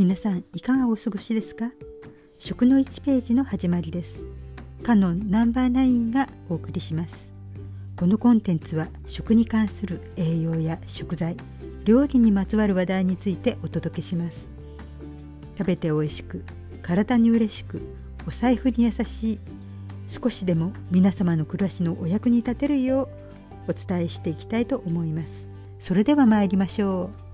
[0.00, 1.72] 皆さんいかがお過ごしですか？
[2.38, 4.24] 食の1ページの始まりです。
[4.82, 7.30] カノンナンバーナインがお送りします。
[7.98, 11.36] このコンテンツは食に関する栄養や食材
[11.84, 14.48] 料理にまつわる話題についてお届けします。
[15.58, 16.46] 食べて美味しく
[16.80, 17.82] 体に嬉しく
[18.26, 19.38] お財布に優しい
[20.08, 23.10] 少しでも皆様の暮らしのお役に立てるよ
[23.68, 25.46] うお伝えしていきたいと思います。
[25.78, 27.29] それでは参りましょう。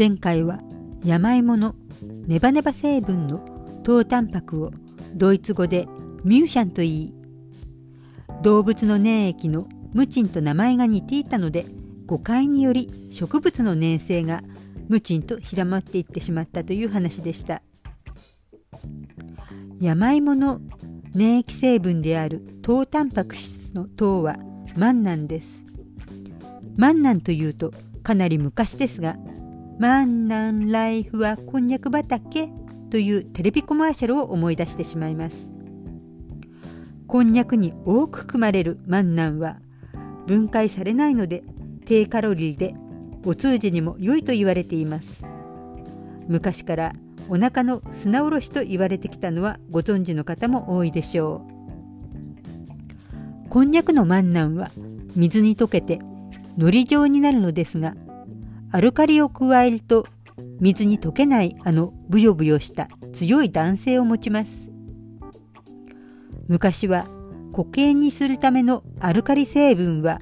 [0.00, 0.60] 前回は
[1.04, 1.74] 山芋の
[2.26, 4.70] ネバネバ成分の糖タンパクを
[5.12, 5.88] ドイツ語で
[6.24, 7.14] ミューシャンと言い
[8.40, 11.66] 動物の粘液のムチンと名前が似ていたので
[12.06, 14.40] 誤解により植物の粘性が
[14.88, 17.60] ムチンと広まっていってしまったという話でした。
[19.82, 20.62] 山芋の
[21.14, 24.38] 粘液成分である糖タンパク質の糖は
[24.78, 25.62] マンナンです。
[26.78, 29.18] マンナンというとかなり昔ですが
[29.80, 32.50] マンナンライフはこんにゃく畑
[32.90, 35.50] というテレビコマーシャルを思い出してしまいます。
[37.06, 39.56] こんにゃくに多く含まれるマンナンは
[40.26, 41.42] 分解されないので
[41.86, 42.74] 低カロリーで
[43.24, 45.24] お通じにも良いと言われています。
[46.28, 46.92] 昔から
[47.30, 51.46] お腹の砂おろしと言われてきたのはご存知の方も多いでしょ
[53.46, 53.48] う。
[53.48, 54.70] こんにゃくのマンナンは
[55.16, 56.00] 水に溶けて
[56.58, 57.94] 糊状になるのですが
[58.72, 60.06] アルカリを加えると
[60.60, 64.70] 水に溶けないあのブヨブヨした強い弾性を持ちます。
[66.46, 67.06] 昔は
[67.54, 70.20] 固形にするためのアルカリ成分は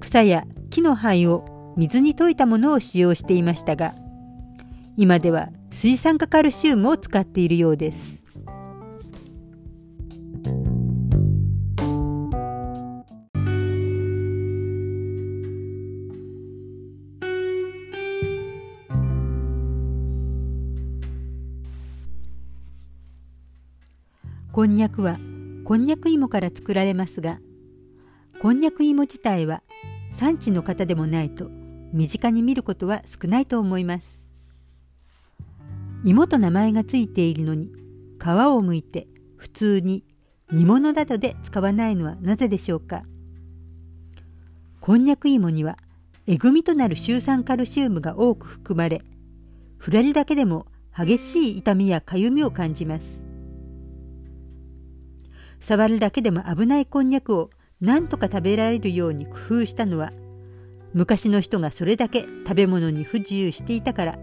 [0.00, 3.94] 草や木の灰を水に溶いたものを使用していましたが
[4.96, 8.25] 今では水酸化カルシウムを使っているようです。
[24.56, 25.18] こんにゃくは
[25.64, 27.40] こんにゃく芋から作られますが
[28.40, 29.62] こんにゃく芋自体は
[30.10, 31.50] 産地の方でもないと
[31.92, 34.30] 身近に見ることは少ないと思います。
[36.06, 37.70] 芋と名前がついているのに
[38.18, 40.04] 皮をむいて普通に
[40.50, 43.02] 煮物などで使わないのはなぜでしょうか。
[44.80, 45.76] こんにゃく芋には
[46.26, 49.02] えぐみとなるシュウ酸カルシウムが多く含まれ
[49.78, 50.64] 触れるだけでも
[50.96, 53.25] 激しい痛みやかゆみを感じます。
[55.60, 57.50] 触るだけでも危ないこんにゃくを
[57.80, 60.12] なんとか食べられるように工夫したのは
[60.94, 64.18] 昔の人がそれだけ食べ物に不自由していたから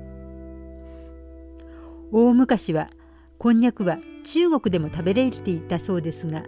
[2.11, 2.89] 大昔は
[3.37, 6.43] こんにゃくは中国でも食べられていたそうですが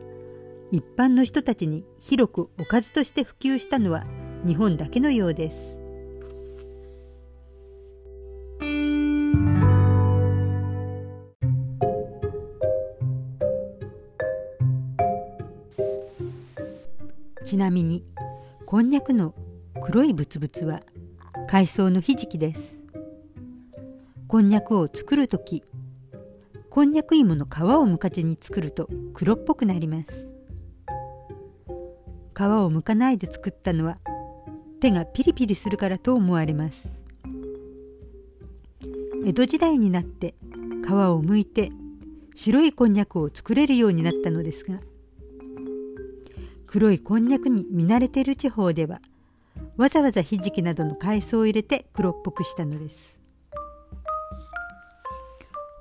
[0.72, 4.06] 一般の人たちに広くおかずとして普及したのは
[4.46, 5.85] 日本だけのようです。
[17.46, 18.04] ちなみに
[18.66, 19.36] こんにゃくの
[19.80, 20.82] 黒いブツブツは
[21.48, 22.82] 海藻のひじきです。
[24.28, 25.64] こんにゃくを作る時
[26.72, 30.28] こんにゃく芋の皮をむかずに作ると黒っぽくなります。
[32.36, 34.00] 皮をむかないで作ったのは
[34.82, 37.00] 手がピリピリするからと思われます。
[39.24, 40.34] 江戸時代になって
[40.84, 41.70] 皮をむいて
[42.34, 44.80] 白いこんにゃくを作れるようになったのですが
[46.68, 49.00] 黒いこんにゃくに見慣れている地方では
[49.78, 53.20] わざわざひじきなどの海藻を入れて黒っぽくしたのです。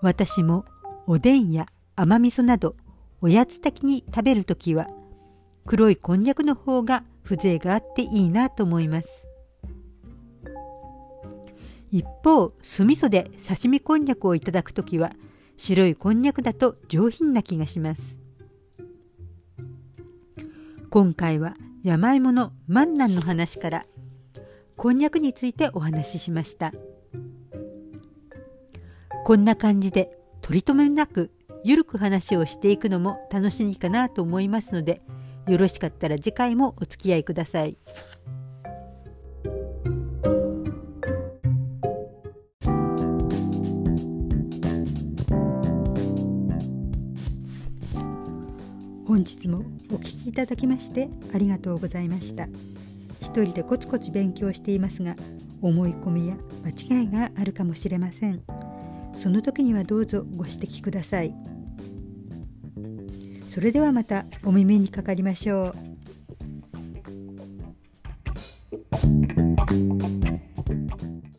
[0.02, 0.64] 私も
[1.06, 2.76] おでんや甘味噌など
[3.20, 4.88] おやつ的に食べるときは
[5.64, 9.26] 黒いこんにゃくの方が風情があっていいなと思います。
[11.90, 15.12] 一方酢味噌で刺身こんにゃくをいただくときは
[15.56, 18.23] 白いこんにゃくだと上品な気がします。
[20.94, 23.84] 今回は山芋の万南の話から
[24.76, 26.70] こんにゃくについてお話ししました
[29.24, 31.32] こんな感じで取り留めなく
[31.64, 35.02] ゆるく話をしていくのも楽しいかなと思いますので
[35.48, 37.76] よろしかったら次回もお付き合いください。
[49.24, 52.46] 日もお聴きいただきましてありがとうございました
[53.20, 55.16] 一人でコツコツ勉強していますが
[55.60, 58.42] 思い込みや間違いがあるかもしれません
[59.16, 61.34] その時にはどうぞご指摘ください。
[63.48, 65.93] それではまたお耳にかかりましょう。